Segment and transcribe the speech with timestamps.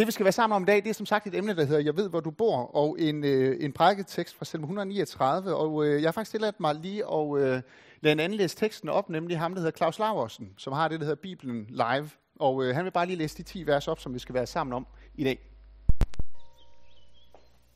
[0.00, 1.64] Det vi skal være sammen om i dag, det er som sagt et emne, der
[1.64, 5.54] hedder Jeg ved, hvor du bor, og en, øh, en prædiketekst fra salme 139.
[5.54, 7.62] Og øh, jeg har faktisk tilladt mig lige at øh,
[8.00, 11.00] lade en anden læse teksten op, nemlig ham, der hedder Claus Laversen, som har det,
[11.00, 12.10] der hedder Bibelen Live.
[12.38, 14.46] Og øh, han vil bare lige læse de 10 vers op, som vi skal være
[14.46, 15.38] sammen om i dag.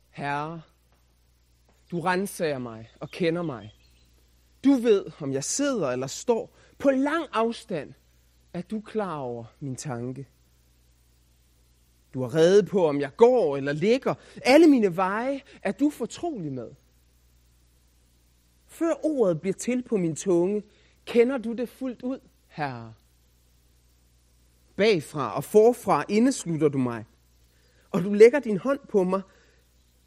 [0.09, 0.61] Herre,
[1.91, 3.73] du renser mig og kender mig.
[4.63, 7.93] Du ved, om jeg sidder eller står på lang afstand,
[8.53, 10.27] at du klar over min tanke.
[12.15, 14.13] Du har reddet på, om jeg går eller ligger.
[14.41, 16.71] Alle mine veje er du fortrolig med.
[18.67, 20.63] Før ordet bliver til på min tunge,
[21.05, 22.93] kender du det fuldt ud, Herre.
[24.75, 27.05] Bagfra og forfra indeslutter du mig,
[27.91, 29.21] og du lægger din hånd på mig.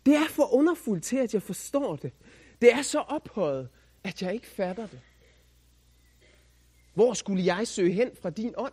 [0.07, 2.13] Det er for underfuldt til, at jeg forstår det.
[2.61, 3.69] Det er så ophøjet,
[4.05, 5.01] at jeg ikke fatter det.
[6.95, 8.73] Hvor skulle jeg søge hen fra din ånd?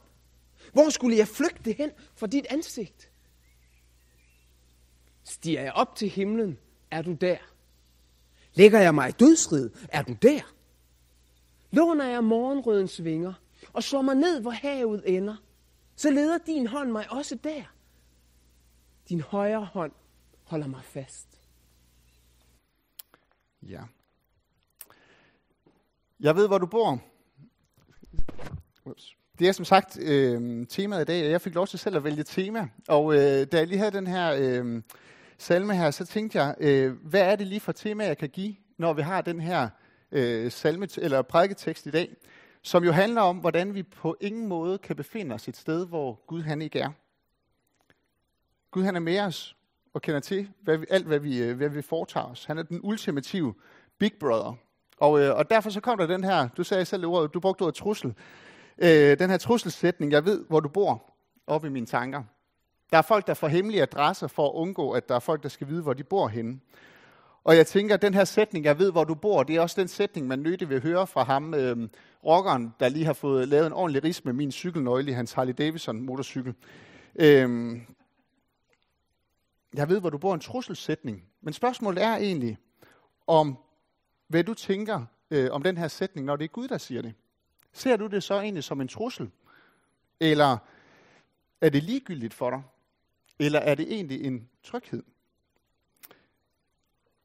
[0.74, 3.12] Hvor skulle jeg flygte hen fra dit ansigt?
[5.26, 6.58] Stiger jeg op til himlen,
[6.92, 7.38] er du der.
[8.54, 10.42] Lægger jeg mig i dødsrid, er du der.
[11.72, 13.34] Låner jeg morgenrødens vinger
[13.74, 15.36] og slår mig ned, hvor havet ender,
[15.96, 17.64] så leder din hånd mig også der.
[19.10, 19.92] Din højre hånd
[20.44, 21.28] holder mig fast.
[23.62, 23.82] Ja.
[26.20, 27.00] Jeg ved, hvor du bor.
[28.86, 29.16] Ups.
[29.40, 32.04] Det er som sagt øh, temaet i dag, og jeg fik lov til selv at
[32.04, 32.70] vælge tema.
[32.88, 34.82] Og øh, da jeg lige havde den her øh,
[35.38, 38.56] salme her, så tænkte jeg, øh, hvad er det lige for tema, jeg kan give,
[38.78, 39.70] når vi har den her
[40.12, 42.16] øh, salme, eller prædiketekst i dag,
[42.62, 46.26] som jo handler om, hvordan vi på ingen måde kan befinde os et sted, hvor
[46.28, 46.90] Gud han ikke er.
[48.72, 49.56] Gud han er med os
[49.94, 52.46] og kender til hvad vi, alt, hvad vi, øh, hvad vi foretager os.
[52.46, 53.54] Han er den ultimative
[53.98, 54.54] big brother.
[54.98, 57.62] Og, øh, og derfor så kom der den her, du sagde selv ordet, du brugte
[57.62, 58.14] ordet trussel,
[58.78, 61.14] øh, den her trusselsætning, jeg ved, hvor du bor,
[61.48, 62.24] op i mine tanker.
[62.96, 65.50] Der er folk, der får hemmelige adresser for at undgå, at der er folk, der
[65.50, 66.60] skal vide, hvor de bor henne.
[67.44, 69.82] Og jeg tænker, at den her sætning, jeg ved, hvor du bor, det er også
[69.82, 71.90] den sætning, man nødt vil høre fra ham, øh,
[72.26, 75.54] rockeren, der lige har fået lavet en ordentlig ris med min cykelnøgle i hans Harley
[75.58, 76.54] Davidson motorcykel.
[77.16, 77.78] Øh,
[79.74, 81.24] jeg ved, hvor du bor, en trusselsætning.
[81.42, 82.58] Men spørgsmålet er egentlig,
[83.28, 83.58] om
[84.28, 87.14] hvad du tænker øh, om den her sætning, når det er Gud, der siger det.
[87.74, 89.32] Ser du det så egentlig som en trussel?
[90.20, 90.58] Eller
[91.62, 92.62] er det ligegyldigt for dig?
[93.40, 95.04] Eller er det egentlig en tryghed?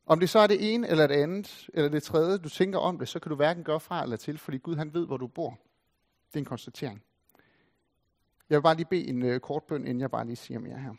[0.06, 2.98] Om det så er det ene, eller det andet, eller det tredje, du tænker om
[2.98, 5.26] det, så kan du hverken gøre fra eller til, fordi Gud han ved, hvor du
[5.26, 5.59] bor.
[6.28, 7.03] Det er en konstatering.
[8.50, 10.78] Jeg vil bare lige bede en øh, kort bøn, inden jeg bare lige siger mere
[10.78, 10.94] her.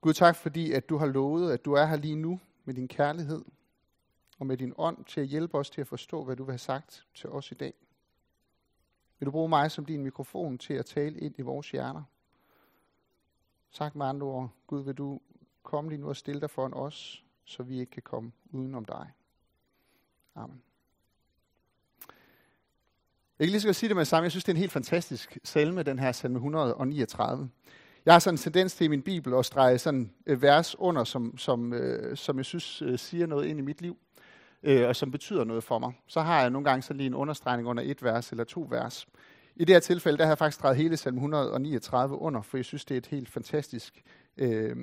[0.00, 2.88] Gud, tak fordi, at du har lovet, at du er her lige nu med din
[2.88, 3.44] kærlighed
[4.38, 6.58] og med din ånd til at hjælpe os til at forstå, hvad du vil have
[6.58, 7.74] sagt til os i dag.
[9.18, 12.02] Vil du bruge mig som din mikrofon til at tale ind i vores hjerter?
[13.70, 15.20] Sagt med andre ord, Gud, vil du
[15.62, 18.84] komme lige nu og stille dig foran os, så vi ikke kan komme uden om
[18.84, 19.12] dig.
[20.34, 20.62] Amen.
[23.38, 24.24] Jeg kan lige så godt sige det med samme.
[24.24, 27.50] Jeg synes, det er en helt fantastisk salme, den her salme 139.
[28.04, 31.04] Jeg har sådan en tendens til i min bibel at strege sådan et vers under,
[31.04, 33.98] som, som, øh, som jeg synes øh, siger noget ind i mit liv,
[34.62, 35.92] øh, og som betyder noget for mig.
[36.06, 39.06] Så har jeg nogle gange sådan lige en understregning under et vers eller to vers.
[39.56, 42.64] I det her tilfælde, der har jeg faktisk drejet hele salme 139 under, for jeg
[42.64, 44.02] synes, det er et helt fantastisk,
[44.36, 44.76] øh,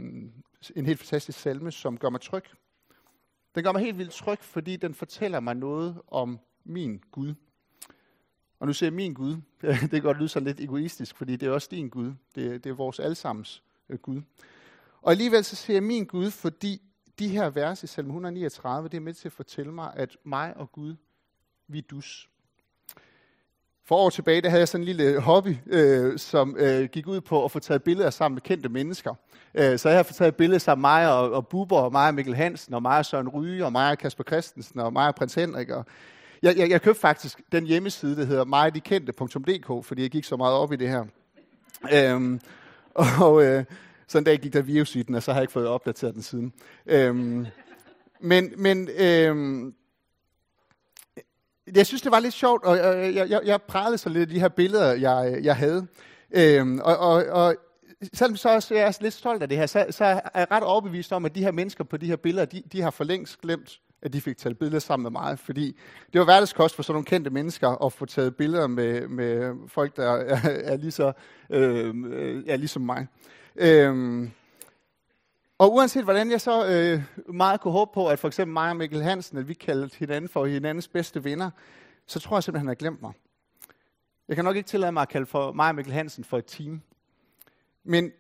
[0.76, 2.44] en helt fantastisk salme, som gør mig tryg.
[3.56, 7.34] Den gør mig helt vildt tryg, fordi den fortæller mig noget om min Gud.
[8.60, 9.36] Og nu siger jeg min Gud.
[9.82, 12.14] Det kan godt lyde så lidt egoistisk, fordi det er også din Gud.
[12.36, 14.22] Det, det er vores allesammens øh, Gud.
[15.02, 16.82] Og alligevel så siger jeg min Gud, fordi
[17.20, 20.58] de her vers i salme 139, det er med til at fortælle mig, at mig
[20.58, 20.96] og Gud,
[21.68, 22.30] vi dus.
[23.88, 27.22] For år tilbage, der havde jeg sådan en lille hobby, øh, som øh, gik ud
[27.22, 29.14] på at få taget billeder sammen med kendte mennesker.
[29.56, 32.08] Øh, så jeg har fået taget billeder sammen med mig og, og Buber, og mig
[32.08, 35.08] og Mikkel Hansen, og mig og Søren Ryge, og mig og Kasper Christensen, og mig
[35.08, 35.70] og Prins Henrik.
[35.70, 35.86] Og
[36.42, 40.56] jeg, jeg, jeg købte faktisk den hjemmeside, der hedder migdekendte.dk, fordi jeg gik så meget
[40.56, 41.06] op i det her.
[41.94, 42.40] Øhm,
[43.22, 43.64] og øh,
[44.08, 46.14] sådan en dag gik der virus i den, og så har jeg ikke fået opdateret
[46.14, 46.54] den siden.
[46.86, 47.46] Øhm,
[48.20, 49.74] men men øhm,
[51.76, 54.40] jeg synes, det var lidt sjovt, og jeg, jeg, jeg prægede så lidt af de
[54.40, 55.88] her billeder, jeg, jeg havde.
[56.32, 57.56] Øhm, og, og, og
[58.14, 60.64] selvom så også jeg er lidt stolt af det her, så, så er jeg ret
[60.64, 63.42] overbevist om, at de her mennesker på de her billeder, de, de har for længst
[63.42, 65.78] glemt, at de fik taget billeder sammen med mig, fordi
[66.14, 69.96] det var hverdagskost for sådan nogle kendte mennesker at få taget billeder med, med folk,
[69.96, 71.12] der er, er, lige så,
[71.50, 73.08] øhm, øh, er ligesom mig.
[73.56, 74.32] Øhm,
[75.58, 77.04] og uanset hvordan jeg så øh,
[77.36, 80.30] meget kunne håbe på, at for eksempel mig og Mikkel Hansen, at vi kaldte hinanden
[80.30, 81.52] for hinandens bedste venner,
[82.06, 83.14] så tror jeg simpelthen, han har glemt mig.
[84.28, 86.46] Jeg kan nok ikke tillade mig at kalde for mig og Mikkel Hansen for et
[86.46, 86.82] team.
[87.84, 88.12] Men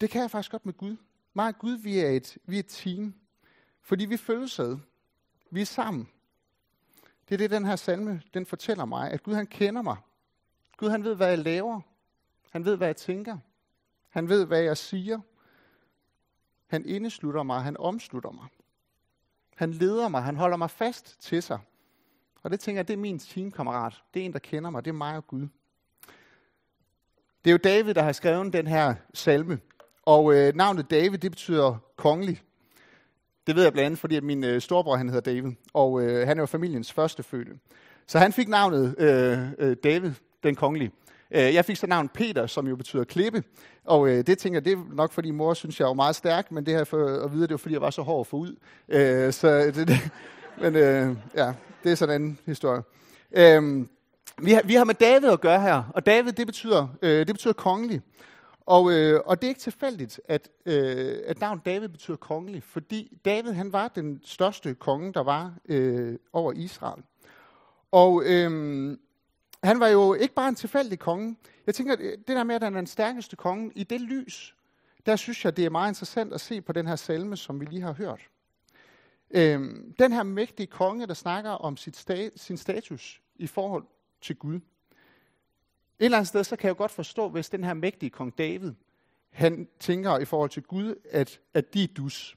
[0.00, 0.96] Det kan jeg faktisk godt med Gud.
[1.34, 3.14] Mig og Gud, vi er et, vi er et team.
[3.80, 4.78] Fordi vi følges ad.
[5.50, 6.08] Vi er sammen.
[7.28, 9.96] Det er det, den her salme, den fortæller mig, at Gud han kender mig.
[10.76, 11.80] Gud han ved, hvad jeg laver.
[12.50, 13.38] Han ved, hvad jeg tænker.
[14.08, 15.20] Han ved, hvad jeg siger.
[16.72, 18.46] Han indeslutter mig, han omslutter mig.
[19.56, 21.58] Han leder mig, han holder mig fast til sig.
[22.42, 24.02] Og det tænker jeg, det er min teamkammerat.
[24.14, 24.84] Det er en, der kender mig.
[24.84, 25.48] Det er mig og Gud.
[27.44, 29.58] Det er jo David, der har skrevet den her salme.
[30.02, 32.42] Og øh, navnet David, det betyder kongelig.
[33.46, 36.26] Det ved jeg blandt andet, fordi at min øh, storebror han hedder David, og øh,
[36.26, 37.58] han er jo familiens første fødte.
[38.06, 40.92] Så han fik navnet øh, øh, David, den kongelige.
[41.34, 43.42] Øh, jeg fik så navnet Peter, som jo betyder klippe,
[43.84, 46.52] og øh, det tænker jeg, det er nok fordi mor synes, jeg var meget stærk,
[46.52, 48.36] men det her for at vide, det var fordi, jeg var så hård at få
[48.36, 48.56] ud.
[48.88, 50.10] Øh, så det, det,
[50.60, 51.52] men øh, ja,
[51.84, 52.82] det er sådan en anden historie.
[53.32, 53.86] Øh,
[54.38, 57.34] vi, har, vi har med David at gøre her, og David, det betyder, øh, det
[57.34, 58.00] betyder kongelig.
[58.66, 63.18] Og, øh, og det er ikke tilfældigt, at, øh, at navnet David betyder kongelig, fordi
[63.24, 67.02] David han var den største konge, der var øh, over Israel.
[67.92, 68.96] Og øh,
[69.62, 71.36] han var jo ikke bare en tilfældig konge.
[71.66, 74.56] Jeg tænker, øh, det der med, at han er den stærkeste konge, i det lys,
[75.06, 77.64] der synes jeg, det er meget interessant at se på den her salme, som vi
[77.64, 78.20] lige har hørt.
[79.30, 83.84] Øhm, den her mægtige konge, der snakker om sit sta- sin status i forhold
[84.20, 84.54] til Gud.
[84.54, 84.62] Et
[85.98, 88.72] eller andet sted, så kan jeg godt forstå, hvis den her mægtige kong David,
[89.30, 92.36] han tænker i forhold til Gud, at, at de er dus.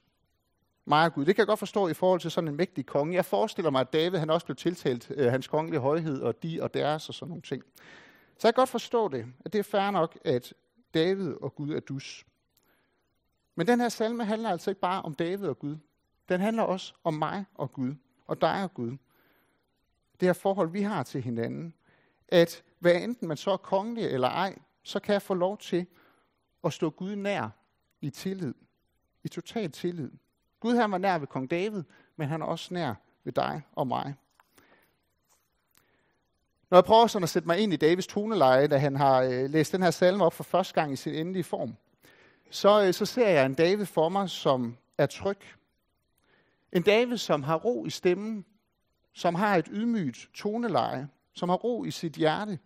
[0.86, 1.26] Mig og Gud.
[1.26, 3.16] Det kan jeg godt forstå i forhold til sådan en mægtig konge.
[3.16, 6.60] Jeg forestiller mig, at David han også blev tiltalt øh, hans kongelige højhed og de
[6.62, 7.64] og deres og sådan nogle ting.
[8.38, 10.54] Så jeg kan godt forstå det, at det er fair nok, at
[10.94, 12.26] David og Gud er dus.
[13.56, 15.78] Men den her salme handler altså ikke bare om David og Gud.
[16.30, 17.96] Den handler også om mig og Gud,
[18.28, 18.98] og dig og Gud.
[20.20, 21.74] Det her forhold, vi har til hinanden.
[22.28, 25.86] At hvad enten man så er kongelig eller ej, så kan jeg få lov til
[26.64, 27.50] at stå Gud nær
[28.02, 28.54] i tillid.
[29.24, 30.12] I total tillid.
[30.66, 31.84] Gud han var nær ved kong David,
[32.16, 34.16] men han er også nær ved dig og mig.
[36.70, 39.50] Når jeg prøver sådan at sætte mig ind i Davids toneleje, da han har øh,
[39.50, 41.76] læst den her salme op for første gang i sin endelige form,
[42.50, 45.38] så, øh, så ser jeg en David for mig, som er tryg.
[46.72, 48.46] En David, som har ro i stemmen,
[49.14, 52.60] som har et ydmygt toneleje, som har ro i sit hjerte,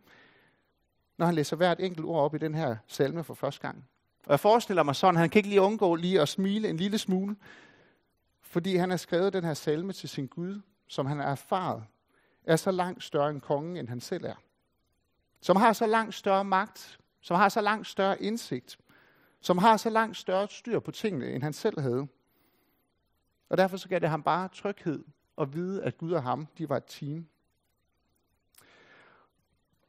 [1.18, 3.86] når han læser hvert enkelt ord op i den her salme for første gang.
[4.26, 6.98] Og jeg forestiller mig sådan, han kan ikke lige undgå lige at smile en lille
[6.98, 7.36] smule,
[8.50, 11.84] fordi han har skrevet den her salme til sin Gud, som han har erfaret,
[12.44, 14.36] er så langt større end kongen, end han selv er.
[15.42, 18.78] Som har så langt større magt, som har så langt større indsigt,
[19.42, 22.08] som har så langt større styr på tingene, end han selv havde.
[23.50, 25.04] Og derfor så gav det ham bare tryghed
[25.38, 27.28] at vide, at Gud og ham, de var et team.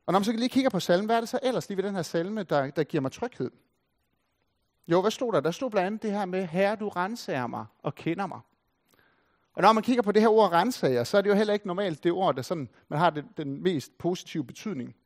[0.06, 1.84] Og når man så lige kigger på salmen, hvad er det så ellers lige ved
[1.84, 3.50] den her salme, der, der giver mig tryghed?
[4.88, 5.40] Jo, hvad stod der?
[5.40, 8.40] Der stod blandt andet det her med, Herre, du renser mig og kender mig.
[9.54, 11.66] Og når man kigger på det her ord rensager, så er det jo heller ikke
[11.66, 14.96] normalt det ord, der sådan, man har det, den mest positive betydning.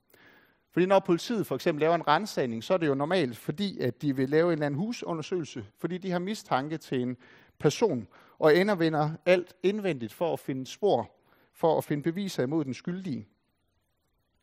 [0.73, 4.03] Fordi når politiet for eksempel laver en rensagning, så er det jo normalt, fordi at
[4.03, 7.17] de vil lave en eller anden husundersøgelse, fordi de har mistanke til en
[7.59, 8.09] person,
[8.39, 11.11] og endervinder alt indvendigt for at finde spor,
[11.53, 13.29] for at finde beviser imod den skyldige.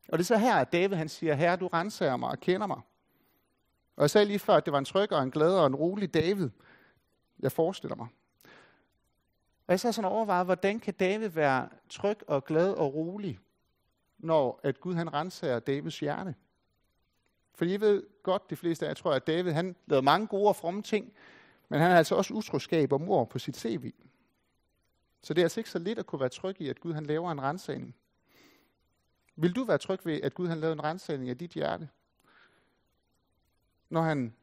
[0.09, 2.68] Og det er så her, at David han siger, Herre, du renser mig og kender
[2.68, 2.81] mig.
[3.95, 5.75] Og jeg sagde lige før, at det var en tryg og en glad og en
[5.75, 6.50] rolig David,
[7.39, 8.08] jeg forestiller mig.
[9.71, 13.39] Og jeg så sådan overvejet, hvordan kan David være tryg og glad og rolig,
[14.17, 16.35] når at Gud han renser Davids hjerte?
[17.55, 20.47] For I ved godt, de fleste af jer tror, at David han lavede mange gode
[20.47, 21.13] og fromme ting,
[21.69, 23.93] men han har altså også utroskab og mor på sit CV.
[25.21, 27.05] Så det er altså ikke så lidt at kunne være tryg i, at Gud han
[27.05, 27.95] laver en rensagning.
[29.35, 31.89] Vil du være tryg ved, at Gud han lavede en rensagning af dit hjerte?
[33.89, 34.35] Når han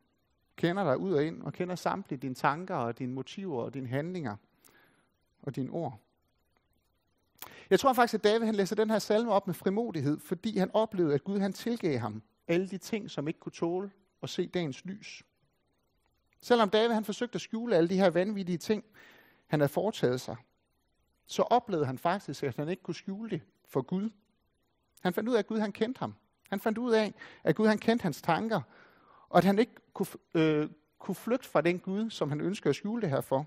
[0.56, 3.88] kender dig ud og ind, og kender samtlige dine tanker og dine motiver og dine
[3.88, 4.37] handlinger
[5.42, 6.00] og dine ord.
[7.71, 10.71] Jeg tror faktisk, at David han læser den her salme op med frimodighed, fordi han
[10.75, 13.90] oplevede, at Gud han tilgav ham alle de ting, som ikke kunne tåle
[14.23, 15.23] at se dagens lys.
[16.40, 18.85] Selvom David han forsøgte at skjule alle de her vanvittige ting,
[19.47, 20.37] han havde foretaget sig,
[21.26, 24.11] så oplevede han faktisk, at han ikke kunne skjule det for Gud.
[25.00, 26.14] Han fandt ud af, at Gud han kendte ham.
[26.50, 27.14] Han fandt ud af,
[27.45, 28.61] at Gud han kendte hans tanker,
[29.28, 32.76] og at han ikke kunne, øh, kunne flygte fra den Gud, som han ønskede at
[32.76, 33.47] skjule det her for.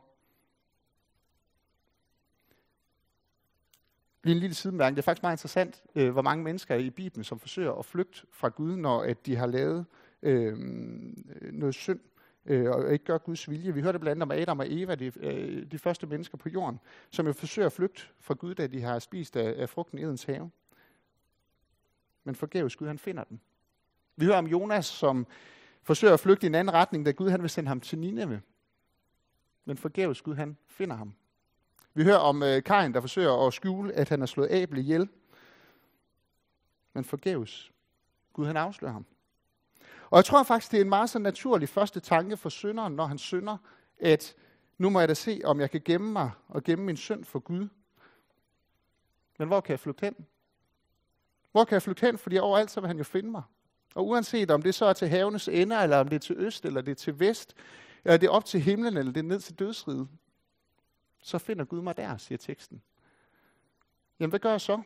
[4.23, 4.95] Lige en lille sidemærke.
[4.95, 8.21] Det er faktisk meget interessant, øh, hvor mange mennesker i Bibelen, som forsøger at flygte
[8.31, 9.85] fra Gud, når at de har lavet
[10.21, 10.57] øh,
[11.51, 11.99] noget synd
[12.45, 13.73] øh, og ikke gør Guds vilje.
[13.73, 16.79] Vi hørte blandt andet om Adam og Eva, de, øh, de første mennesker på jorden,
[17.11, 20.03] som jo forsøger at flygte fra Gud, da de har spist af, af frugten i
[20.03, 20.51] Edens have.
[22.23, 23.39] Men forgæves Gud, han finder dem.
[24.15, 25.27] Vi hører om Jonas, som
[25.83, 28.41] forsøger at flygte i en anden retning, da Gud han vil sende ham til Nineve.
[29.65, 31.13] Men forgæves Gud han finder ham.
[31.93, 35.09] Vi hører om øh, Kain, der forsøger at skjule, at han har slået Abel ihjel.
[36.93, 37.71] Men forgæves.
[38.33, 39.05] Gud han afslører ham.
[40.09, 43.05] Og jeg tror faktisk, det er en meget så naturlig første tanke for synderen, når
[43.05, 43.57] han synder,
[43.99, 44.35] at
[44.77, 47.39] nu må jeg da se, om jeg kan gemme mig og gemme min synd for
[47.39, 47.67] Gud.
[49.39, 50.15] Men hvor kan jeg flygte hen?
[51.51, 52.17] Hvor kan jeg flygte hen?
[52.17, 53.43] Fordi overalt så vil han jo finde mig.
[53.95, 56.65] Og uanset om det så er til havenes ender, eller om det er til øst,
[56.65, 57.53] eller det er til vest,
[58.03, 60.07] eller det er op til himlen, eller det er ned til dødsriget,
[61.21, 62.81] så finder Gud mig der, siger teksten.
[64.19, 64.81] Jamen, hvad gør jeg så?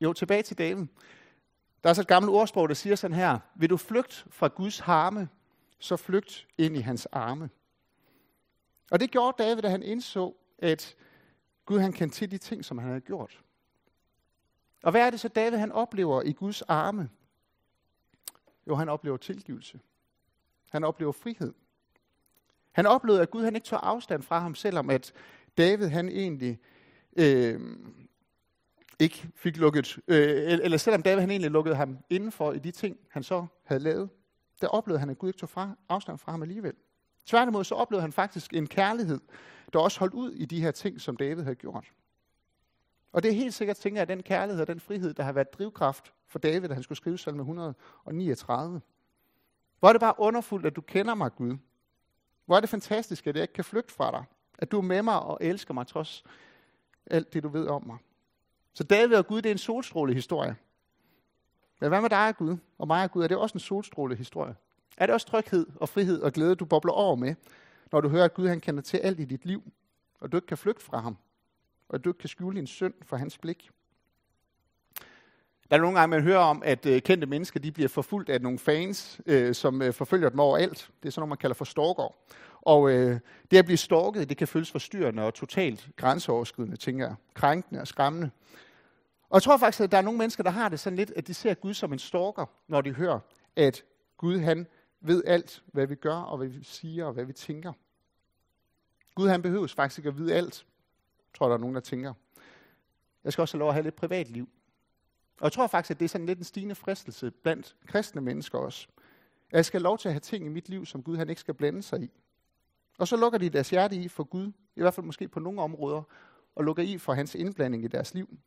[0.00, 0.86] Jo, tilbage til David.
[1.84, 3.38] Der er så et gammelt ordsprog, der siger sådan her.
[3.54, 5.28] Vil du flygte fra Guds harme,
[5.78, 7.50] så flygt ind i hans arme.
[8.90, 10.96] Og det gjorde David, da han indså, at
[11.64, 13.44] Gud han kendte til de ting, som han havde gjort.
[14.82, 17.10] Og hvad er det så, David han oplever i Guds arme?
[18.66, 19.80] Jo, han oplever tilgivelse.
[20.70, 21.54] Han oplever frihed.
[22.78, 25.12] Han oplevede, at Gud han ikke tog afstand fra ham, selvom at
[25.56, 26.58] David han egentlig
[27.16, 27.60] øh,
[28.98, 32.96] ikke fik lukket, øh, eller selvom David han egentlig lukkede ham indenfor i de ting,
[33.10, 34.08] han så havde lavet,
[34.60, 36.74] der oplevede han, at Gud ikke tog fra, afstand fra ham alligevel.
[37.26, 39.20] Tværtimod så oplevede han faktisk en kærlighed,
[39.72, 41.92] der også holdt ud i de her ting, som David havde gjort.
[43.12, 45.52] Og det er helt sikkert, tænker jeg, den kærlighed og den frihed, der har været
[45.52, 48.80] drivkraft for David, da han skulle skrive salme 139.
[49.80, 51.56] Hvor er det bare underfuldt, at du kender mig, Gud.
[52.48, 54.24] Hvor er det fantastisk, at jeg ikke kan flygte fra dig.
[54.58, 56.24] At du er med mig og elsker mig, trods
[57.06, 57.98] alt det, du ved om mig.
[58.74, 60.56] Så David og Gud, det er en solstråle historie.
[61.80, 62.56] Men hvad med dig og Gud?
[62.78, 64.54] Og mig og Gud, er det også en solstråle historie?
[64.96, 67.34] Er det også tryghed og frihed og glæde, du bobler over med,
[67.92, 69.62] når du hører, at Gud han kender til alt i dit liv,
[70.20, 71.16] og du ikke kan flygte fra ham,
[71.88, 73.70] og du ikke kan skjule din synd for hans blik?
[75.70, 78.40] Der er nogle gange, man hører om, at øh, kendte mennesker de bliver forfulgt af
[78.40, 80.90] nogle fans, øh, som øh, forfølger dem overalt.
[81.02, 82.14] Det er sådan noget, man kalder for stalker.
[82.62, 83.20] Og øh,
[83.50, 87.14] det at blive stalket, det kan føles forstyrrende og totalt grænseoverskridende, tænker jeg.
[87.34, 88.30] Krænkende og skræmmende.
[89.30, 91.26] Og jeg tror faktisk, at der er nogle mennesker, der har det sådan lidt, at
[91.26, 93.20] de ser Gud som en stalker, når de hører,
[93.56, 93.84] at
[94.16, 94.66] Gud han
[95.00, 97.72] ved alt, hvad vi gør, og hvad vi siger, og hvad vi tænker.
[99.14, 100.66] Gud han behøves faktisk ikke at vide alt,
[101.34, 102.14] tror der er nogen, der tænker.
[103.24, 104.48] Jeg skal også have lov at have lidt privatliv.
[105.40, 108.58] Og jeg tror faktisk, at det er sådan lidt en stigende fristelse blandt kristne mennesker
[108.58, 108.88] også.
[109.50, 111.28] At jeg skal have lov til at have ting i mit liv, som Gud han
[111.28, 112.10] ikke skal blande sig i.
[112.98, 115.62] Og så lukker de deres hjerte i for Gud, i hvert fald måske på nogle
[115.62, 116.02] områder,
[116.54, 118.38] og lukker i for hans indblanding i deres liv.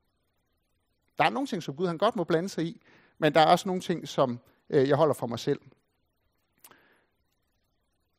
[1.17, 2.81] Der er nogle ting, som Gud han godt må blande sig i,
[3.17, 5.59] men der er også nogle ting, som øh, jeg holder for mig selv.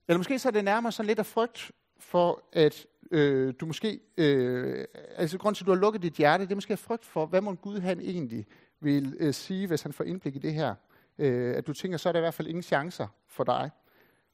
[0.08, 4.00] Eller måske så er det nærmere sådan lidt af frygt for, at øh, du måske,
[4.16, 4.84] øh,
[5.16, 7.40] altså grund til, at du har lukket dit hjerte, det er måske frygt for, hvad
[7.40, 8.46] må Gud han egentlig
[8.80, 10.74] vil øh, sige, hvis han får indblik i det her.
[11.18, 13.70] Øh, at du tænker, så er der i hvert fald ingen chancer for dig.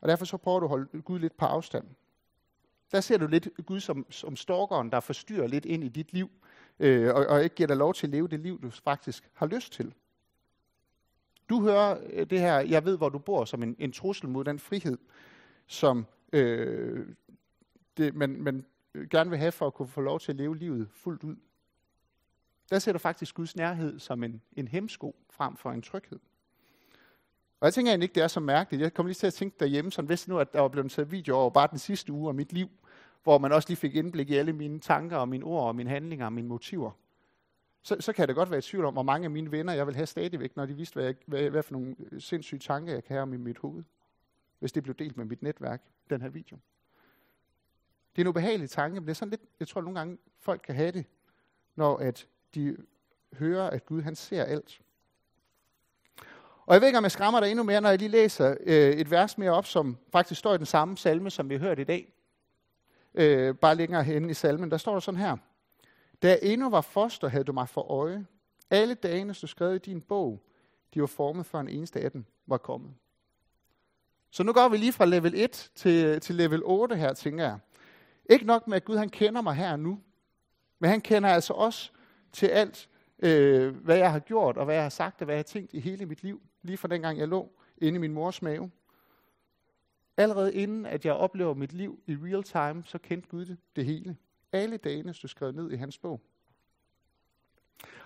[0.00, 1.84] Og derfor så prøver du at holde Gud lidt på afstand.
[2.92, 6.30] Der ser du lidt Gud som, som stalkeren, der forstyrrer lidt ind i dit liv,
[6.78, 9.46] øh, og, og ikke giver dig lov til at leve det liv, du faktisk har
[9.46, 9.94] lyst til.
[11.48, 14.44] Du hører øh, det her, jeg ved, hvor du bor, som en, en trussel mod
[14.44, 14.98] den frihed,
[15.66, 17.06] som øh,
[17.98, 18.64] det, man, man
[19.10, 21.36] gerne vil have for at kunne få lov til at leve livet fuldt ud.
[22.70, 26.18] Der ser du faktisk Guds nærhed som en, en hemsko frem for en tryghed.
[27.60, 28.82] Og jeg tænker egentlig ikke, det er så mærkeligt.
[28.82, 31.10] Jeg kommer lige til at tænke derhjemme, sådan hvis nu, at der var blevet taget
[31.10, 32.68] video over bare den sidste uge af mit liv,
[33.22, 35.90] hvor man også lige fik indblik i alle mine tanker og mine ord og mine
[35.90, 36.90] handlinger og mine motiver.
[37.82, 39.86] Så, så kan det godt være i tvivl om, hvor mange af mine venner jeg
[39.86, 43.04] vil have stadigvæk, når de vidste, hvad, jeg, hvad, hvad for nogle sindssyge tanker, jeg
[43.04, 43.84] kan have om i mit hoved.
[44.58, 46.58] Hvis det blev delt med mit netværk, den her video.
[48.18, 50.60] Det er en ubehagelig tanke, men det er sådan lidt, jeg tror nogle gange, folk
[50.64, 51.04] kan have det,
[51.76, 52.76] når at de
[53.32, 54.80] hører, at Gud han ser alt.
[56.66, 58.92] Og jeg ved ikke, om jeg skræmmer dig endnu mere, når jeg lige læser øh,
[58.92, 61.78] et vers mere op, som faktisk står i den samme salme, som vi har hørt
[61.78, 62.12] i dag.
[63.14, 65.36] Øh, bare længere henne i salmen, der står der sådan her.
[66.22, 68.26] Da jeg endnu var foster, havde du mig for øje.
[68.70, 70.42] Alle dagene du skrev i din bog.
[70.94, 72.94] De var formet før en eneste af dem var kommet.
[74.30, 77.58] Så nu går vi lige fra level 1 til, til level 8 her, tænker jeg.
[78.28, 80.00] Ikke nok med, at Gud han kender mig her nu,
[80.78, 81.90] men han kender altså også
[82.32, 85.38] til alt, øh, hvad jeg har gjort, og hvad jeg har sagt, og hvad jeg
[85.38, 88.42] har tænkt i hele mit liv, lige fra dengang jeg lå inde i min mors
[88.42, 88.70] mave.
[90.16, 93.84] Allerede inden, at jeg oplever mit liv i real time, så kendte Gud det, det
[93.84, 94.16] hele.
[94.52, 96.20] Alle dagene stod skrevet ned i hans bog.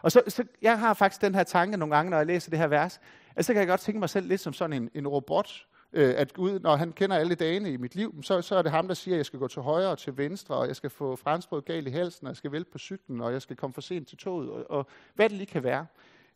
[0.03, 2.59] Og så, så jeg har faktisk den her tanke nogle gange, når jeg læser det
[2.59, 3.01] her vers,
[3.37, 6.15] at så kan jeg godt tænke mig selv lidt som sådan en, en robot, øh,
[6.17, 8.89] at Gud, når han kender alle dagene i mit liv, så, så er det ham,
[8.89, 11.17] der siger, at jeg skal gå til højre og til venstre, og jeg skal få
[11.17, 13.81] franskbrød galt i halsen, og jeg skal vælte på cyklen, og jeg skal komme for
[13.81, 15.87] sent til toget, og, og hvad det lige kan være.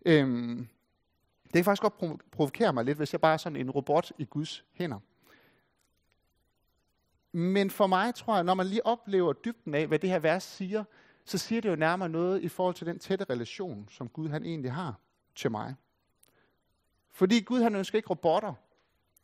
[0.06, 0.68] Øhm,
[1.44, 4.24] Det kan faktisk godt provokere mig lidt, hvis jeg bare er sådan en robot i
[4.24, 4.98] Guds hænder.
[7.32, 10.42] Men for mig tror jeg, når man lige oplever dybden af, hvad det her vers
[10.42, 10.84] siger,
[11.24, 14.44] så siger det jo nærmere noget i forhold til den tætte relation, som Gud han
[14.44, 14.94] egentlig har
[15.34, 15.74] til mig.
[17.12, 18.54] Fordi Gud han ønsker ikke robotter.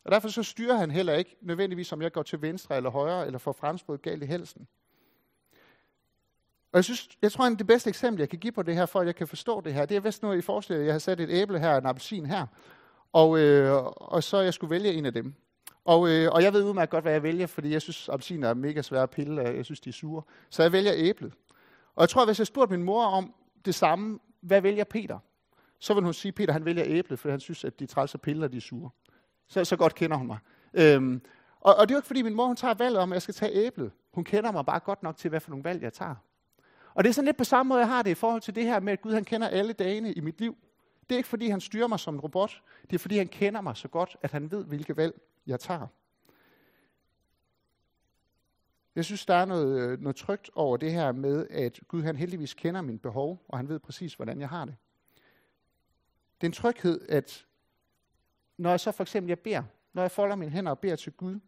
[0.04, 3.26] Og derfor så styrer han heller ikke nødvendigvis, om jeg går til venstre eller højre,
[3.26, 4.68] eller får fremsprået galt i helsen.
[6.72, 8.86] Og jeg, synes, jeg tror, at det bedste eksempel, jeg kan give på det her,
[8.86, 10.98] for at jeg kan forstå det her, det er vist noget i forestillet, jeg har
[10.98, 12.46] sat et æble her og en appelsin her,
[13.12, 15.34] og, øh, og så jeg skulle vælge en af dem.
[15.84, 18.54] Og, øh, og jeg ved udmærket godt, hvad jeg vælger, fordi jeg synes, appelsiner er
[18.54, 20.22] mega svære at pille, og jeg synes, de er sure.
[20.50, 21.34] Så jeg vælger æblet.
[21.94, 25.18] Og jeg tror, hvis jeg spurgte min mor om det samme, hvad vælger Peter?
[25.78, 28.18] Så vil hun sige, at Peter han vælger æblet, fordi han synes, at de trælser
[28.18, 28.90] piller, de er sure.
[29.52, 30.38] Så, så godt kender hun mig.
[30.74, 31.20] Øhm,
[31.60, 33.22] og, og det er jo ikke, fordi min mor hun tager valget om, at jeg
[33.22, 33.92] skal tage æblet.
[34.12, 36.14] Hun kender mig bare godt nok til, hvad for nogle valg jeg tager.
[36.94, 38.64] Og det er sådan lidt på samme måde, jeg har det i forhold til det
[38.64, 40.56] her med, at Gud han kender alle dagene i mit liv.
[41.00, 42.62] Det er ikke, fordi han styrer mig som en robot.
[42.90, 45.86] Det er, fordi han kender mig så godt, at han ved, hvilke valg jeg tager.
[48.94, 52.16] Jeg synes, der er noget, øh, noget trygt over det her med, at Gud han
[52.16, 54.76] heldigvis kender mine behov, og han ved præcis, hvordan jeg har det.
[56.40, 57.46] Det er en tryghed, at
[58.62, 61.12] når jeg så for eksempel jeg beder, når jeg folder mine hænder og beder til
[61.12, 61.40] Gud,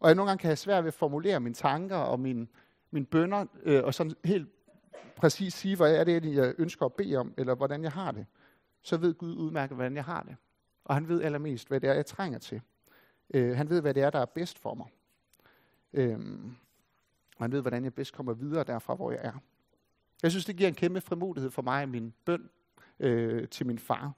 [0.00, 2.46] og jeg nogle gange kan have svært ved at formulere mine tanker og mine,
[2.90, 4.48] mine bønder, øh, og sådan helt
[5.16, 8.26] præcis sige, hvad er det, jeg ønsker at bede om, eller hvordan jeg har det,
[8.82, 10.36] så ved Gud udmærket, hvordan jeg har det.
[10.84, 12.60] Og han ved allermest, hvad det er, jeg trænger til.
[13.34, 14.86] Øh, han ved, hvad det er, der er bedst for mig.
[15.92, 16.18] Øh,
[17.36, 19.32] og han ved, hvordan jeg bedst kommer videre derfra, hvor jeg er.
[20.22, 22.50] Jeg synes, det giver en kæmpe frimodighed for mig i min bøn
[23.00, 24.12] øh, til min far.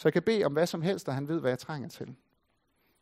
[0.00, 2.08] Så jeg kan bede om hvad som helst, og han ved, hvad jeg trænger til.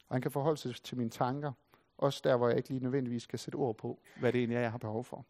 [0.09, 1.53] Og han kan forholde sig til mine tanker,
[1.99, 4.61] også der, hvor jeg ikke lige nødvendigvis kan sætte ord på, hvad det egentlig er,
[4.61, 5.25] jeg har behov for.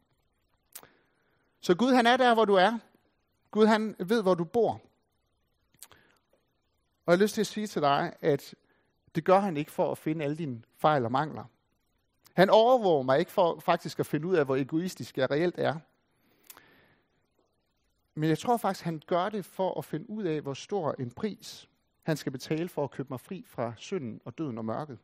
[1.60, 2.78] Så Gud, han er der, hvor du er.
[3.50, 4.72] Gud, han ved, hvor du bor.
[7.06, 8.54] Og jeg har lyst til at sige til dig, at
[9.14, 11.44] det gør han ikke for at finde alle dine fejl og mangler.
[12.34, 15.78] Han overvåger mig ikke for faktisk at finde ud af, hvor egoistisk jeg reelt er.
[18.18, 21.10] Men jeg tror faktisk, han gør det for at finde ud af, hvor stor en
[21.10, 21.68] pris
[22.02, 24.98] han skal betale for at købe mig fri fra synden og døden og mørket.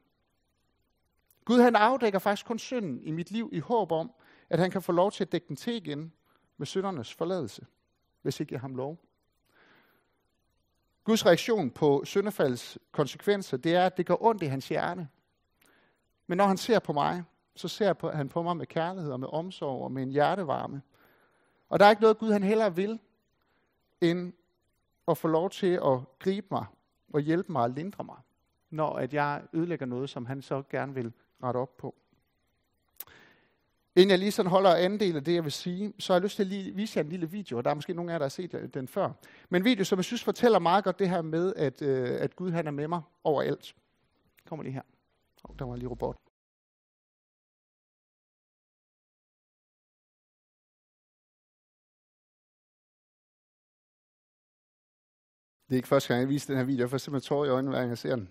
[1.44, 4.10] Gud han afdækker faktisk kun synden i mit liv i håb om,
[4.50, 6.12] at han kan få lov til at dække den til igen
[6.56, 7.66] med syndernes forladelse,
[8.22, 8.98] hvis ikke jeg ham lov.
[11.04, 15.08] Guds reaktion på syndefaldets konsekvenser, det er, at det går ondt i hans hjerte.
[16.26, 17.24] Men når han ser på mig,
[17.56, 20.82] så ser han på mig med kærlighed og med omsorg og med en hjertevarme.
[21.74, 22.98] Og der er ikke noget Gud, han hellere vil,
[24.00, 24.32] end
[25.08, 26.64] at få lov til at gribe mig
[27.12, 28.16] og hjælpe mig og lindre mig,
[28.70, 31.94] når at jeg ødelægger noget, som han så gerne vil rette op på.
[33.96, 36.22] Inden jeg lige sådan holder anden del af det, jeg vil sige, så har jeg
[36.22, 38.14] lyst til at lige vise jer en lille video, og der er måske nogle af
[38.14, 39.10] jer, der har set den før.
[39.48, 42.36] Men en video, som jeg synes fortæller meget godt det her med, at, øh, at
[42.36, 43.74] Gud han er med mig overalt.
[44.46, 44.82] Kommer lige her.
[45.44, 46.16] Oh, der var lige robot.
[55.68, 57.48] Det er ikke første gang, jeg viser den her video, jeg får simpelthen tårer i
[57.48, 58.28] øjnene, hver gang jeg ser den.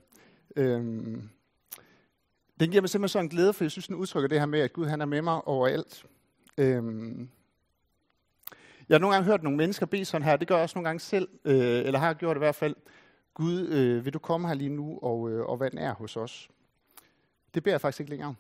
[0.56, 1.30] Øhm,
[2.60, 4.60] den giver mig simpelthen sådan en glæde, for jeg synes, den udtrykker det her med,
[4.60, 6.06] at Gud han er med mig overalt.
[6.58, 7.30] Øhm,
[8.90, 10.90] jeg har nogle gange hørt nogle mennesker bede sådan her, det gør jeg også nogle
[10.90, 12.76] gange selv, øh, eller har gjort det i hvert fald.
[13.34, 16.50] Gud, øh, vil du komme her lige nu og, øh, og den er hos os?
[17.54, 18.36] Det beder jeg faktisk ikke længere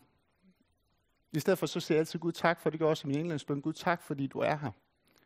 [1.31, 3.19] I stedet for så siger jeg altid Gud tak for, det gør også i min
[3.19, 3.61] indlægsbøn.
[3.61, 4.71] Gud tak, fordi du er her.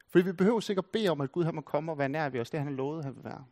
[0.07, 2.39] Fordi vi behøver sikkert bede om, at Gud han må komme og være nær ved
[2.39, 2.49] os.
[2.49, 3.45] Det han har lovet, han vil være.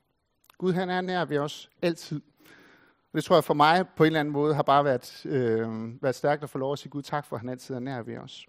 [0.57, 2.21] Gud han er nær ved os altid.
[3.13, 6.03] Og det tror jeg for mig på en eller anden måde har bare været, øh,
[6.03, 8.01] været stærkt at få lov at sige Gud tak for, at han altid er nær
[8.01, 8.47] ved os.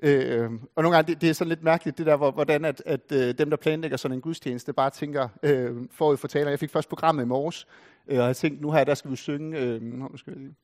[0.00, 3.12] Øh, og nogle gange, det, det er sådan lidt mærkeligt, det der, hvordan at, at
[3.12, 6.50] øh, dem, der planlægger sådan en gudstjeneste, bare tænker øh, forud for taler.
[6.50, 7.66] Jeg fik først programmet i morges,
[8.06, 10.54] øh, og jeg tænkte, nu her, der skal vi synge, øh, nu skal jeg lige,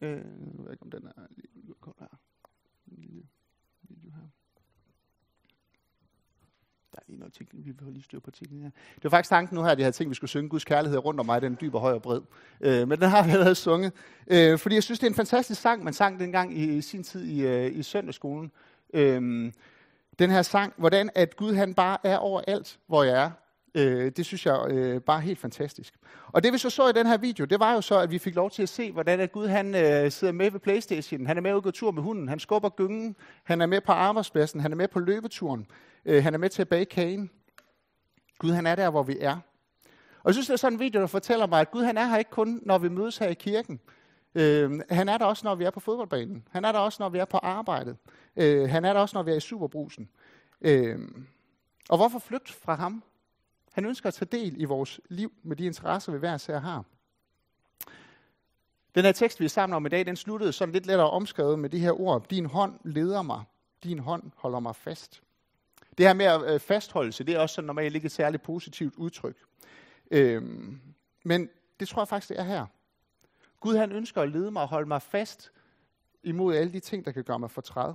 [0.00, 1.48] øh, jeg ved ikke, om den er lige,
[1.80, 1.92] her.
[1.98, 2.04] Der
[4.14, 4.39] er
[7.10, 8.70] lige noget ting, vi vil lige styr på tingene her.
[8.94, 10.64] Det var faktisk tanken nu her, at jeg havde tænkt, at vi skulle synge Guds
[10.64, 12.20] kærlighed rundt om mig, den dybe, høj og bred.
[12.60, 13.92] Øh, men den har vi allerede sunget.
[14.26, 17.02] Øh, fordi jeg synes, det er en fantastisk sang, man sang dengang i, i sin
[17.02, 18.50] tid i, øh, i søndagsskolen.
[18.94, 19.52] Øh,
[20.18, 23.30] den her sang, hvordan at Gud han bare er overalt, hvor jeg er.
[23.74, 25.94] Øh, det synes jeg øh, bare er helt fantastisk.
[26.26, 28.18] Og det vi så så i den her video, det var jo så, at vi
[28.18, 31.26] fik lov til at se, hvordan at Gud han øh, sidder med ved Playstation.
[31.26, 32.28] Han er med ud på tur med hunden.
[32.28, 33.16] Han skubber gyngen.
[33.44, 34.60] Han er med på arbejdspladsen.
[34.60, 35.66] Han er med på løbeturen.
[36.04, 37.30] Øh, han er med til at bage kagen.
[38.38, 39.36] Gud han er der, hvor vi er.
[40.22, 42.06] Og jeg synes, det er sådan en video, der fortæller mig, at Gud han er
[42.06, 43.80] her ikke kun, når vi mødes her i kirken.
[44.34, 46.48] Øh, han er der også, når vi er på fodboldbanen.
[46.50, 47.96] Han er der også, når vi er på arbejdet.
[48.36, 50.08] Øh, han er der også, når vi er i superbrusen.
[50.60, 50.98] Øh,
[51.88, 53.02] og hvorfor flygte fra ham?
[53.70, 56.84] Han ønsker at tage del i vores liv med de interesser, vi hver sær har.
[58.94, 61.58] Den her tekst, vi er sammen om i dag, den sluttede sådan lidt lettere omskrevet
[61.58, 62.28] med de her ord.
[62.28, 63.44] Din hånd leder mig.
[63.84, 65.22] Din hånd holder mig fast.
[65.98, 69.36] Det her med øh, fastholdelse, det er også sådan normalt ikke et særligt positivt udtryk.
[70.10, 70.80] Øhm,
[71.24, 71.48] men
[71.80, 72.66] det tror jeg faktisk, det er her.
[73.60, 75.52] Gud han ønsker at lede mig og holde mig fast
[76.22, 77.94] imod alle de ting, der kan gøre mig fortræd.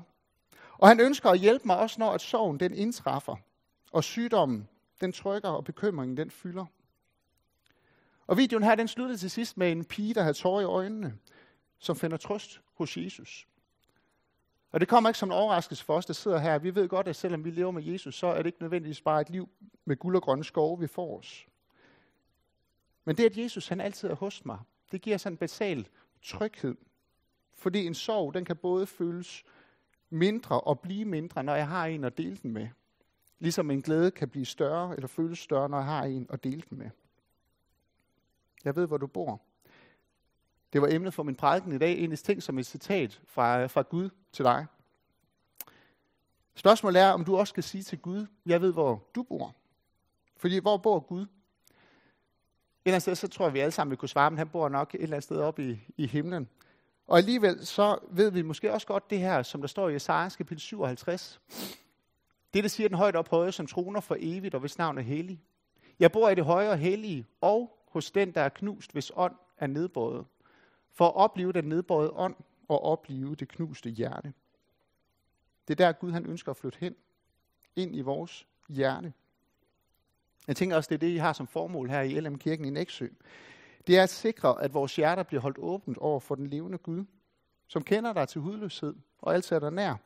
[0.78, 3.36] Og han ønsker at hjælpe mig også, når at sorgen den indtræffer,
[3.92, 4.68] og sygdommen
[5.02, 6.66] den trykker, og bekymringen den fylder.
[8.28, 11.18] Og videoen her, den sluttede til sidst med en pige, der havde tårer i øjnene,
[11.80, 13.48] som finder trøst hos Jesus.
[14.72, 16.58] Og det kommer ikke som en overraskelse for os, der sidder her.
[16.58, 19.22] Vi ved godt, at selvom vi lever med Jesus, så er det ikke nødvendigvis bare
[19.22, 19.50] et liv
[19.86, 21.48] med guld og grønne skove, vi får os.
[23.06, 24.60] Men det, at Jesus han altid er hos mig,
[24.92, 25.88] det giver sådan en basal
[26.24, 26.76] tryghed.
[27.54, 29.44] Fordi en sorg, den kan både føles
[30.10, 32.70] mindre og blive mindre, når jeg har en at dele den med.
[33.40, 36.64] Ligesom en glæde kan blive større eller føles større, når jeg har en at dele
[36.70, 36.90] den med.
[38.66, 39.42] Jeg ved, hvor du bor.
[40.74, 43.82] Det var emnet for min prædiken i dag, egentlig ting som et citat fra, fra
[43.82, 44.66] Gud til dig.
[46.56, 49.56] Spørgsmålet er, om du også skal sige til Gud, jeg ved, hvor du bor.
[50.38, 51.22] Fordi hvor bor Gud?
[51.22, 51.28] Et
[52.86, 54.70] eller andet sted, så tror jeg, vi alle sammen vil kunne svare, men han bor
[54.70, 56.50] nok et eller andet sted oppe i, i himlen.
[57.08, 60.36] Og alligevel så ved vi måske også godt det her, som der står i Esajas
[60.36, 61.42] kapitel 57.
[62.56, 65.42] Det, der siger den højt ophøjet, som troner for evigt, og hvis navn er hellig.
[66.00, 69.36] Jeg bor i det høje og hellige, og hos den, der er knust, hvis ånd
[69.58, 70.26] er nedbøjet.
[70.92, 72.36] For at opleve den nedbøjede ånd,
[72.68, 74.34] og opleve det knuste hjerte.
[75.68, 76.96] Det er der, Gud han ønsker at flytte hen.
[77.76, 79.14] Ind i vores hjerte.
[80.48, 82.70] Jeg tænker også, det er det, I har som formål her i LM Kirken i
[82.70, 83.08] Næksø.
[83.88, 87.06] Det er at sikre, at vores hjerter bliver holdt åbent over for den levende Gud,
[87.68, 90.05] som kender dig til hudløshed og altid er der nær.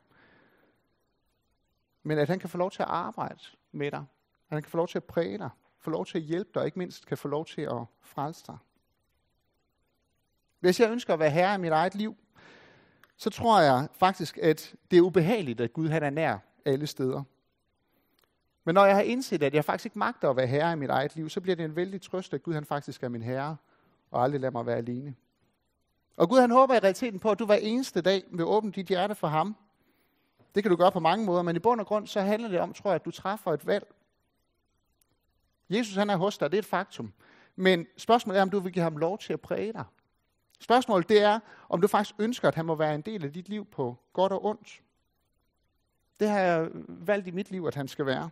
[2.02, 3.40] Men at han kan få lov til at arbejde
[3.72, 4.04] med dig.
[4.48, 5.50] At han kan få lov til at præge dig.
[5.78, 8.44] Få lov til at hjælpe dig, og ikke mindst kan få lov til at frelse
[8.46, 8.56] dig.
[10.60, 12.16] Hvis jeg ønsker at være herre i mit eget liv,
[13.16, 17.22] så tror jeg faktisk, at det er ubehageligt, at Gud han er nær alle steder.
[18.64, 20.90] Men når jeg har indset, at jeg faktisk ikke magter at være herre i mit
[20.90, 23.56] eget liv, så bliver det en vældig trøst, at Gud han faktisk er min herre,
[24.10, 25.14] og aldrig lader mig være alene.
[26.16, 28.86] Og Gud han håber i realiteten på, at du hver eneste dag vil åbne dit
[28.86, 29.56] hjerte for ham.
[30.54, 32.60] Det kan du gøre på mange måder, men i bund og grund så handler det
[32.60, 33.94] om, tror jeg, at du træffer et valg.
[35.70, 37.12] Jesus han er hos dig, det er et faktum.
[37.56, 39.84] Men spørgsmålet er, om du vil give ham lov til at præge dig.
[40.60, 43.48] Spørgsmålet det er, om du faktisk ønsker, at han må være en del af dit
[43.48, 44.82] liv på godt og ondt.
[46.20, 48.30] Det har jeg valgt i mit liv, at han skal være.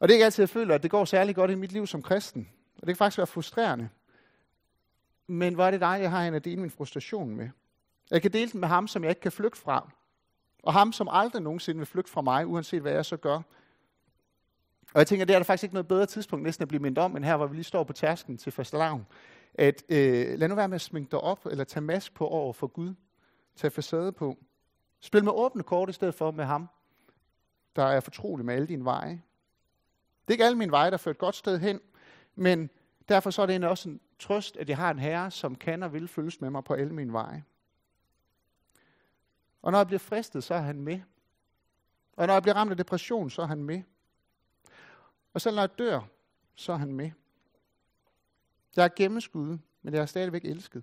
[0.00, 1.86] Og det er ikke altid, jeg føler, at det går særlig godt i mit liv
[1.86, 2.48] som kristen.
[2.74, 3.88] Og det kan faktisk være frustrerende.
[5.26, 7.48] Men hvor er det dig, jeg har en at dele min frustration med?
[8.10, 9.90] Jeg kan dele den med ham, som jeg ikke kan flygte fra.
[10.62, 13.40] Og ham, som aldrig nogensinde vil flygte fra mig, uanset hvad jeg så gør.
[14.94, 17.04] Og jeg tænker, det er der faktisk ikke noget bedre tidspunkt næsten at blive mindet
[17.04, 19.06] om, end her, hvor vi lige står på tærsken til første lavn.
[19.54, 22.52] at øh, lad nu være med at sminke dig op, eller tage mask på over
[22.52, 22.94] for Gud.
[23.56, 24.38] Tag facade på.
[25.00, 26.68] Spil med åbne kort i stedet for med ham,
[27.76, 29.22] der er fortrolig med alle dine veje.
[30.22, 31.80] Det er ikke alle mine veje, der fører et godt sted hen,
[32.34, 32.70] men
[33.08, 35.92] derfor så er det også en trøst, at jeg har en herre, som kan og
[35.92, 37.44] vil følges med mig på alle mine veje.
[39.62, 41.00] Og når jeg bliver fristet, så er han med.
[42.16, 43.82] Og når jeg bliver ramt af depression, så er han med.
[45.34, 46.00] Og selv når jeg dør,
[46.54, 47.10] så er han med.
[48.76, 50.82] Jeg er gennemskuddet, men jeg er stadigvæk elsket.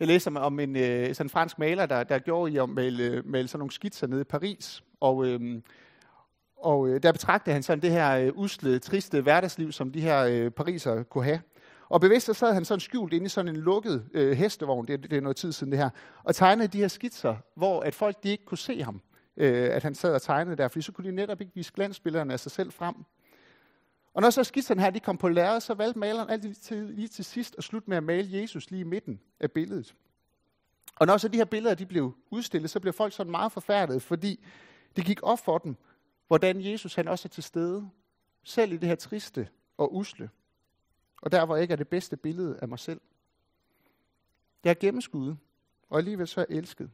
[0.00, 3.22] Jeg læser om en øh, sådan en fransk maler, der, der gjorde i at male,
[3.22, 4.84] male sådan nogle skitser nede i Paris.
[5.00, 5.62] Og, øh,
[6.56, 10.24] og øh, der betragtede han sådan det her øh, usle, triste hverdagsliv, som de her
[10.24, 11.40] øh, pariser kunne have.
[11.88, 15.02] Og bevidst så sad han sådan skjult inde i sådan en lukket øh, hestevogn, det,
[15.02, 15.90] det er noget tid siden det her,
[16.24, 19.00] og tegnede de her skitser, hvor at folk de ikke kunne se ham,
[19.36, 22.32] øh, at han sad og tegnede der, fordi så kunne de netop ikke vise glansbillederne
[22.32, 22.94] af sig selv frem.
[24.14, 27.08] Og når så skitserne her de kom på lærred, så valgte maleren altid til, lige
[27.08, 29.94] til sidst at slutte med at male Jesus lige i midten af billedet.
[30.96, 34.02] Og når så de her billeder de blev udstillet, så blev folk sådan meget forfærdet,
[34.02, 34.44] fordi
[34.96, 35.76] det gik op for dem,
[36.26, 37.90] hvordan Jesus han også er til stede,
[38.44, 40.30] selv i det her triste og usle.
[41.22, 43.00] Og der, hvor jeg ikke er det bedste billede af mig selv.
[44.64, 45.38] Jeg er gennemskuddet,
[45.90, 46.90] og alligevel så er jeg elsket.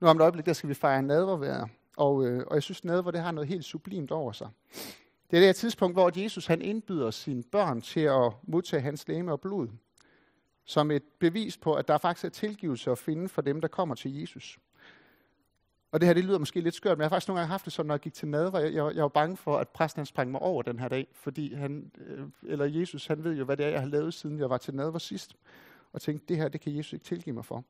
[0.00, 3.10] Nu om et øjeblik, der skal vi fejre nadverværet, Og, øh, og jeg synes, nadver
[3.10, 4.48] det har noget helt sublimt over sig.
[5.30, 9.08] Det er det her tidspunkt, hvor Jesus han indbyder sine børn til at modtage hans
[9.08, 9.68] læme og blod.
[10.64, 13.94] Som et bevis på, at der faktisk er tilgivelse at finde for dem, der kommer
[13.94, 14.58] til Jesus.
[15.92, 17.64] Og det her, det lyder måske lidt skørt, men jeg har faktisk nogle gange haft
[17.64, 18.58] det sådan, når jeg gik til nadver.
[18.58, 21.06] Jeg, jeg, jeg var bange for, at præsten han sprang mig over den her dag,
[21.12, 24.38] fordi han, øh, eller Jesus, han ved jo, hvad det er, jeg har lavet, siden
[24.38, 25.36] jeg var til nadver sidst.
[25.92, 27.56] Og tænkte, det her, det kan Jesus ikke tilgive mig for.
[27.56, 27.64] Men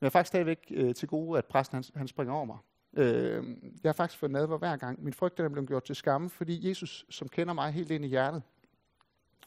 [0.00, 2.58] jeg er faktisk stadigvæk øh, til gode, at præsten han, han springer over mig.
[2.96, 3.44] Øh,
[3.82, 5.04] jeg har faktisk fået nadver hver gang.
[5.04, 8.08] Min frygt er blevet gjort til skamme, fordi Jesus, som kender mig helt ind i
[8.08, 8.42] hjertet,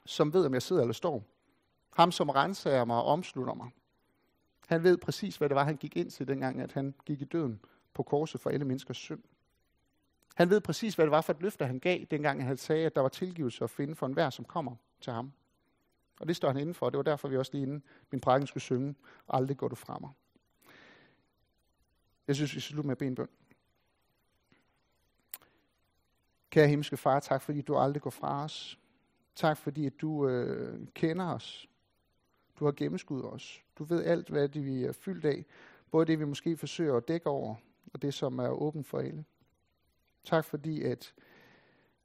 [0.05, 1.23] som ved, om jeg sidder eller står,
[1.95, 3.69] ham, som renser mig og omslutter mig,
[4.71, 7.25] han ved præcis, hvad det var, han gik ind til, dengang at han gik i
[7.25, 7.59] døden
[7.93, 9.23] på korset for alle menneskers synd.
[10.35, 12.95] Han ved præcis, hvad det var for et løfte, han gav, dengang han sagde, at
[12.95, 15.31] der var tilgivelse at finde for enhver, som kommer til ham.
[16.19, 18.21] Og det står han inden for, og det var derfor, vi også lige inden min
[18.21, 18.95] prædiken skulle synge,
[19.29, 20.09] aldrig går du fra mig.
[22.27, 23.29] Jeg synes, vi skal slutte med at bede en bøn.
[26.49, 28.79] Kære himmelske far, tak fordi du aldrig går fra os.
[29.35, 31.70] Tak fordi at du øh, kender os.
[32.61, 33.63] Du har gennemskuddet os.
[33.77, 35.45] Du ved alt, hvad det vi er fyldt af.
[35.91, 37.55] Både det, vi måske forsøger at dække over,
[37.93, 39.25] og det, som er åbent for alle.
[40.23, 41.13] Tak fordi, at,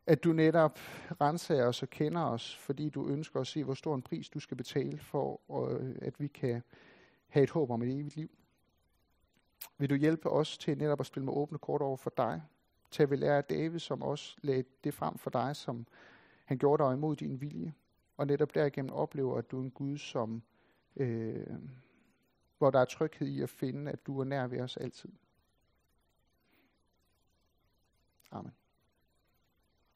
[0.07, 0.79] at du netop
[1.21, 4.40] renser os og kender os, fordi du ønsker at se, hvor stor en pris du
[4.40, 5.40] skal betale for,
[5.71, 6.62] øh, at vi kan
[7.29, 8.31] have et håb om et evigt liv.
[9.79, 12.42] Vil du hjælpe os til netop at spille med åbne kort over for dig?
[12.90, 15.87] Til at vi lære af David, som også lagde det frem for dig, som
[16.45, 17.75] han gjorde dig imod din vilje.
[18.16, 20.42] Og netop derigennem oplever, at du er en Gud, som,
[20.96, 21.46] øh,
[22.59, 25.12] hvor der er tryghed i at finde, at du er nær ved os altid.
[28.31, 28.52] Amen.